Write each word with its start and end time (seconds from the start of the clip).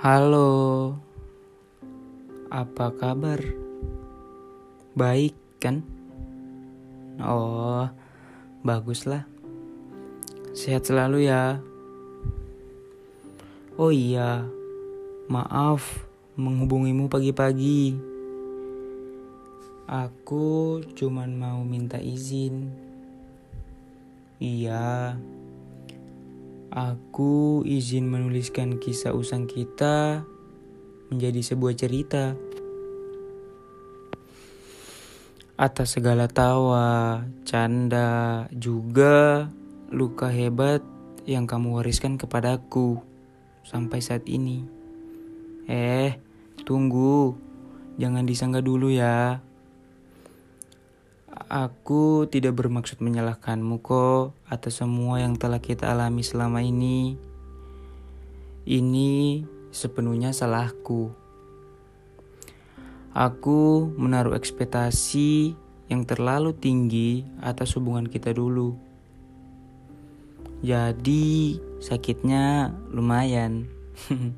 Halo, 0.00 0.96
apa 2.48 2.88
kabar? 2.96 3.36
Baik 4.96 5.36
kan? 5.60 5.84
Oh, 7.20 7.84
baguslah. 8.64 9.28
Sehat 10.56 10.88
selalu 10.88 11.28
ya. 11.28 11.60
Oh 13.76 13.92
iya, 13.92 14.48
maaf 15.28 16.08
menghubungimu 16.32 17.12
pagi-pagi. 17.12 18.00
Aku 19.84 20.80
cuman 20.96 21.36
mau 21.36 21.60
minta 21.60 22.00
izin. 22.00 22.72
Iya, 24.40 25.20
aku 26.70 27.66
izin 27.66 28.06
menuliskan 28.06 28.78
kisah 28.78 29.10
usang 29.10 29.50
kita 29.50 30.22
menjadi 31.10 31.42
sebuah 31.42 31.74
cerita. 31.74 32.38
Atas 35.60 35.98
segala 35.98 36.24
tawa, 36.30 37.20
canda, 37.44 38.48
juga 38.54 39.50
luka 39.92 40.32
hebat 40.32 40.80
yang 41.28 41.44
kamu 41.44 41.82
wariskan 41.82 42.16
kepadaku 42.16 43.02
sampai 43.66 44.00
saat 44.00 44.24
ini. 44.24 44.64
Eh, 45.68 46.16
tunggu. 46.64 47.36
Jangan 48.00 48.24
disangka 48.24 48.64
dulu 48.64 48.88
ya. 48.88 49.44
Aku 51.30 52.26
tidak 52.26 52.58
bermaksud 52.58 52.98
menyalahkanmu 52.98 53.78
kok 53.86 54.34
atas 54.50 54.82
semua 54.82 55.22
yang 55.22 55.38
telah 55.38 55.62
kita 55.62 55.86
alami 55.86 56.26
selama 56.26 56.58
ini. 56.58 57.14
Ini 58.66 59.42
sepenuhnya 59.70 60.34
salahku. 60.34 61.14
Aku 63.14 63.90
menaruh 63.94 64.34
ekspektasi 64.34 65.54
yang 65.90 66.06
terlalu 66.06 66.54
tinggi 66.54 67.26
atas 67.42 67.74
hubungan 67.74 68.06
kita 68.06 68.30
dulu. 68.30 68.74
Jadi 70.62 71.58
sakitnya 71.82 72.74
lumayan. 72.90 73.66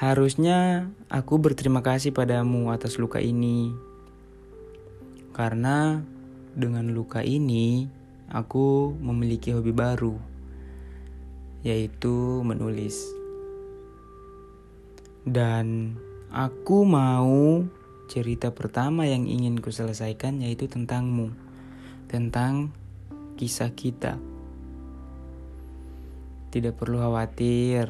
Harusnya 0.00 0.88
aku 1.10 1.42
berterima 1.42 1.82
kasih 1.82 2.14
padamu 2.14 2.70
atas 2.70 2.96
luka 3.02 3.18
ini. 3.18 3.89
Karena 5.40 5.96
dengan 6.52 6.92
luka 6.92 7.24
ini 7.24 7.88
aku 8.28 8.92
memiliki 8.92 9.56
hobi 9.56 9.72
baru 9.72 10.20
yaitu 11.64 12.44
menulis. 12.44 13.08
Dan 15.24 15.96
aku 16.28 16.84
mau 16.84 17.64
cerita 18.12 18.52
pertama 18.52 19.08
yang 19.08 19.24
ingin 19.24 19.64
ku 19.64 19.72
selesaikan 19.72 20.44
yaitu 20.44 20.68
tentangmu. 20.68 21.32
Tentang 22.04 22.76
kisah 23.40 23.72
kita. 23.72 24.20
Tidak 26.52 26.76
perlu 26.76 27.00
khawatir, 27.00 27.88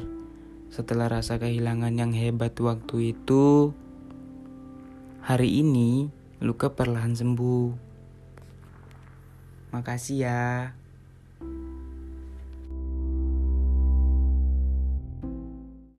setelah 0.71 1.19
rasa 1.19 1.35
kehilangan 1.35 1.99
yang 1.99 2.15
hebat 2.15 2.55
waktu 2.63 3.11
itu, 3.11 3.75
hari 5.19 5.59
ini 5.59 6.20
luka 6.41 6.73
perlahan 6.73 7.13
sembuh. 7.13 7.69
Makasih 9.71 10.17
ya. 10.25 10.73